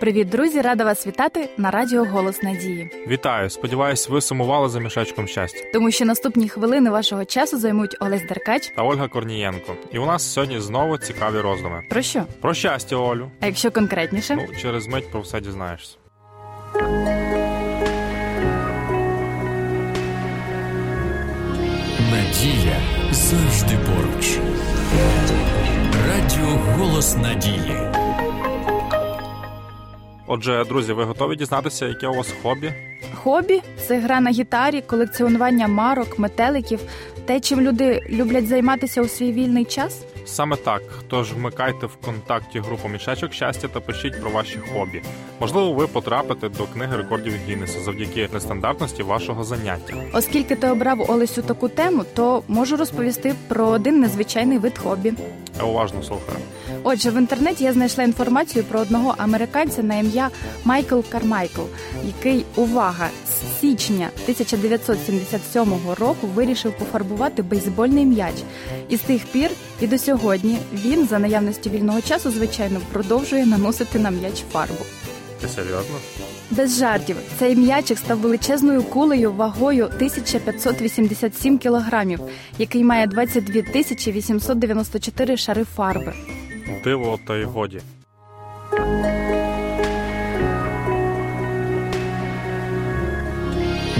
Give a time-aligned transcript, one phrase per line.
[0.00, 0.60] Привіт, друзі!
[0.60, 2.90] Рада вас вітати на радіо Голос Надії.
[3.08, 3.50] Вітаю!
[3.50, 5.58] Сподіваюсь, ви сумували за мішечком щастя.
[5.72, 9.76] Тому що наступні хвилини вашого часу займуть Олесь Деркач та Ольга Корнієнко.
[9.92, 11.82] І у нас сьогодні знову цікаві роздуми.
[11.90, 12.24] Про що?
[12.40, 13.30] Про щастя, Олю.
[13.40, 14.36] А якщо конкретніше?
[14.36, 15.96] Ну, через мить про все дізнаєшся.
[22.10, 22.76] Надія
[23.12, 24.38] завжди поруч.
[26.08, 27.95] Радіо Голос Надії.
[30.26, 32.72] Отже, друзі, ви готові дізнатися, яке у вас хобі?
[33.14, 36.80] Хобі це гра на гітарі, колекціонування марок, метеликів,
[37.24, 40.04] те, чим люди люблять займатися у свій вільний час.
[40.24, 40.82] Саме так.
[41.08, 45.02] Тож вмикайте в контакті групу мішечок щастя та пишіть про ваші хобі.
[45.40, 49.94] Можливо, ви потрапите до книги рекордів Гіннеса завдяки нестандартності вашого заняття.
[50.12, 55.12] Оскільки ти обрав Олесю таку тему, то можу розповісти про один незвичайний вид хобі.
[55.58, 56.38] Я уважно слухаю.
[56.82, 60.30] Отже, в інтернеті я знайшла інформацію про одного американця на ім'я
[60.64, 61.62] Майкл Кармайкл,
[62.06, 68.34] який увага з січня 1977 року вирішив пофарбувати бейсбольний м'яч.
[68.88, 73.98] І з тих пір і до сьогодні він за наявності вільного часу, звичайно, продовжує наносити
[73.98, 74.84] на м'яч фарбу.
[75.40, 75.96] Ти серйозно?
[76.50, 82.20] Без жартів, цей м'ячик став величезною кулею вагою 1587 кілограмів,
[82.58, 86.12] який має 22 тисячі 894 шари фарби.
[86.84, 87.80] Диво, та й годі.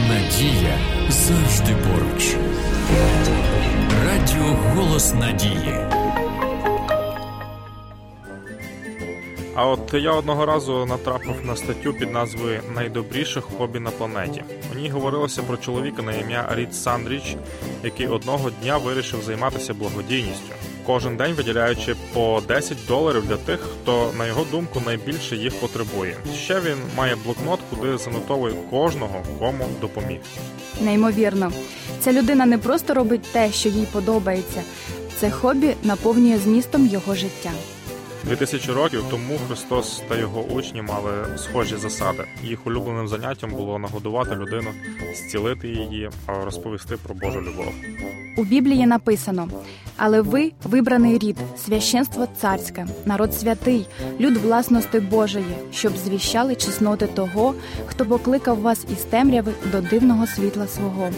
[0.09, 2.37] Надія завжди поруч.
[4.05, 5.96] Радіо Голос Надії.
[9.59, 14.45] А от я одного разу натрапив на статтю під назвою Найдобріше хобі на планеті.
[14.73, 17.37] У ній говорилося про чоловіка на ім'я Рід Сандріч,
[17.85, 20.55] який одного дня вирішив займатися благодійністю,
[20.87, 26.17] кожен день виділяючи по 10 доларів для тих, хто на його думку найбільше їх потребує.
[26.35, 30.19] Ще він має блокнот, куди занотовує кожного, кому допоміг.
[30.81, 31.53] Неймовірно,
[32.01, 34.63] ця людина не просто робить те, що їй подобається.
[35.19, 37.51] Це хобі наповнює змістом його життя.
[38.27, 42.25] Дві тисячі років тому Христос та його учні мали схожі засади.
[42.43, 44.71] Їх улюбленим заняттям було нагодувати людину,
[45.15, 46.11] зцілити її,
[46.45, 47.73] розповісти про Божу любов.
[48.37, 49.49] У Біблії написано:
[49.97, 53.87] але ви вибраний рід, священство царське, народ святий,
[54.21, 57.55] люд власності Божої, щоб звіщали чесноти того,
[57.87, 61.11] хто покликав вас із темряви до дивного світла свого.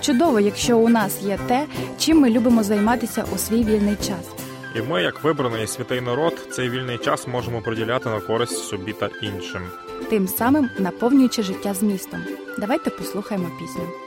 [0.00, 1.66] Чудово, якщо у нас є те,
[1.98, 4.43] чим ми любимо займатися у свій вільний час.
[4.74, 9.10] І ми, як вибраний святий народ, цей вільний час можемо приділяти на користь собі та
[9.22, 9.62] іншим,
[10.10, 12.20] тим самим наповнюючи життя змістом.
[12.58, 14.03] Давайте послухаємо пісню.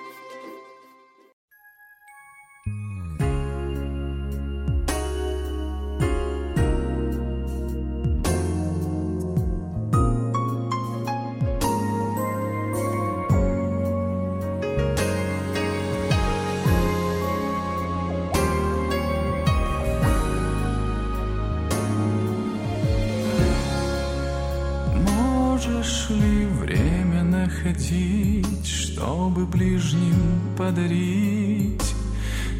[27.97, 31.95] Находить, чтобы ближним подарить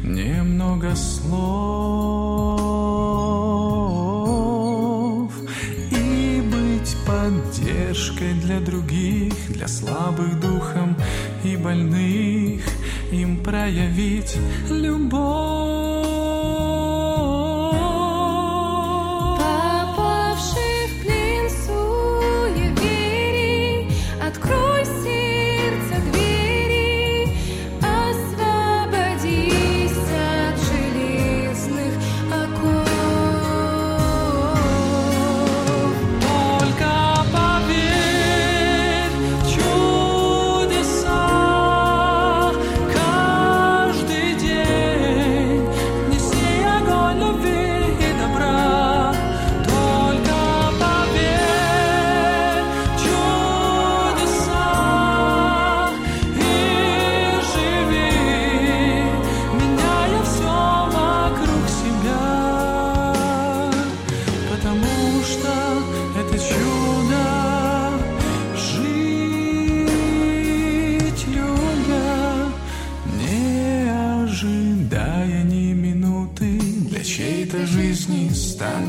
[0.02, 1.32] немного слов
[5.90, 10.96] и быть поддержкой для других, для слабых духом
[11.44, 12.62] и больных,
[13.12, 14.36] им проявить
[14.70, 15.87] любовь?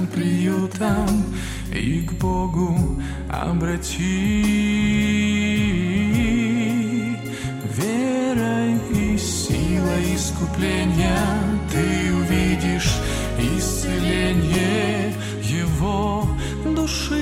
[0.08, 1.24] Приютом
[1.74, 3.00] и к Богу
[3.30, 4.44] обрати.
[7.76, 11.28] Верой и силой искупления
[11.72, 12.96] ты увидишь
[13.38, 15.14] исцеление
[15.44, 16.28] его
[16.66, 17.19] души.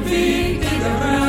[0.00, 1.25] be, in the round.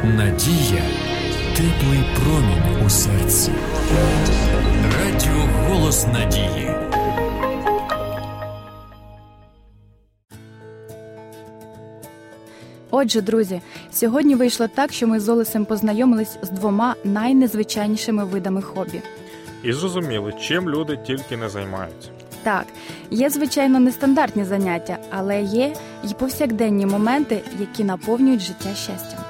[0.03, 1.00] Надія
[1.55, 3.51] теплий промінь у серці.
[4.99, 6.71] Радіо Голос Надії.
[12.91, 13.61] Отже, друзі,
[13.91, 19.01] сьогодні вийшло так, що ми з Олесем познайомились з двома найнезвичайнішими видами хобі.
[19.63, 22.09] І зрозуміли, чим люди тільки не займаються.
[22.43, 22.65] Так,
[23.11, 29.20] є звичайно нестандартні заняття, але є й повсякденні моменти, які наповнюють життя щастям.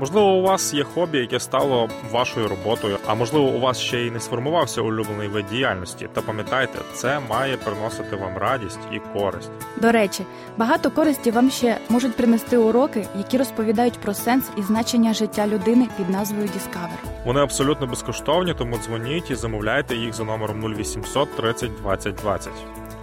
[0.00, 4.10] Можливо, у вас є хобі, яке стало вашою роботою, а можливо, у вас ще й
[4.10, 6.08] не сформувався улюблений вид діяльності.
[6.12, 9.50] Та пам'ятайте, це має приносити вам радість і користь.
[9.76, 10.24] До речі,
[10.56, 15.88] багато користі вам ще можуть принести уроки, які розповідають про сенс і значення життя людини
[15.96, 17.15] під назвою Discover.
[17.26, 22.52] Вони абсолютно безкоштовні, тому дзвоніть і замовляйте їх за номером 0800 30 20 20.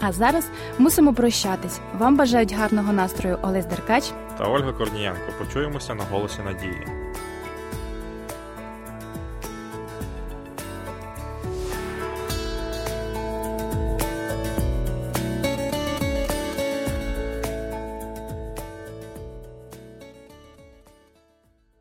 [0.02, 1.80] А зараз мусимо прощатись.
[1.98, 5.32] Вам бажають гарного настрою Олесь Деркач Та Ольга Корнієнко.
[5.40, 7.03] Почуємося на голосі надії.